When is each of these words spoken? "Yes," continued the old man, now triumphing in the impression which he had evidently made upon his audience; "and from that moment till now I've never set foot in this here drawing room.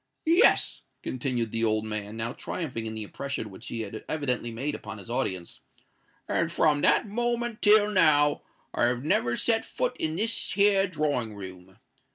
"Yes," 0.25 0.81
continued 1.03 1.51
the 1.51 1.63
old 1.63 1.85
man, 1.85 2.17
now 2.17 2.33
triumphing 2.33 2.87
in 2.87 2.95
the 2.95 3.03
impression 3.03 3.51
which 3.51 3.67
he 3.67 3.81
had 3.81 4.03
evidently 4.09 4.49
made 4.49 4.73
upon 4.73 4.97
his 4.97 5.11
audience; 5.11 5.59
"and 6.27 6.51
from 6.51 6.81
that 6.81 7.07
moment 7.07 7.61
till 7.61 7.87
now 7.91 8.41
I've 8.73 9.03
never 9.03 9.35
set 9.37 9.63
foot 9.63 9.95
in 9.97 10.15
this 10.15 10.53
here 10.53 10.87
drawing 10.87 11.35
room. 11.35 11.77